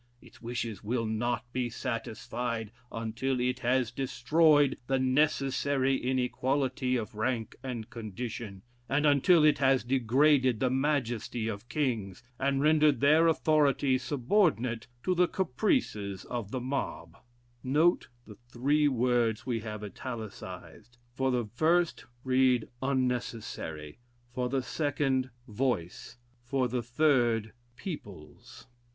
Its 0.19 0.41
wishes 0.41 0.83
will 0.83 1.05
not 1.05 1.45
be 1.53 1.69
satisfied 1.69 2.71
until 2.91 3.39
it 3.39 3.59
has 3.59 3.91
destroyed 3.91 4.79
the 4.87 4.97
necessary 4.97 5.95
inequality 5.95 6.95
of 6.95 7.13
rank 7.13 7.55
and 7.61 7.91
condition, 7.91 8.63
and 8.89 9.05
until 9.05 9.45
it 9.45 9.59
has 9.59 9.83
degraded 9.83 10.59
the 10.59 10.71
majesty 10.71 11.47
of 11.47 11.69
kings, 11.69 12.23
and 12.39 12.63
rendered 12.63 12.99
their 12.99 13.27
authority 13.27 13.95
subordinate 13.95 14.87
to 15.03 15.13
the 15.13 15.27
caprices 15.27 16.25
of 16.25 16.49
the 16.49 16.59
mob." 16.59 17.15
Note 17.63 18.07
the 18.25 18.37
three 18.49 18.87
words 18.87 19.45
we 19.45 19.59
have 19.59 19.83
italicised. 19.83 20.97
For 21.13 21.29
the 21.29 21.45
first 21.45 22.05
read 22.23 22.67
unnecessary; 22.81 23.99
for 24.33 24.49
the 24.49 24.63
second, 24.63 25.29
voice; 25.47 26.17
for 26.43 26.67
the 26.67 26.81
third, 26.81 27.53
peoples. 27.75 28.65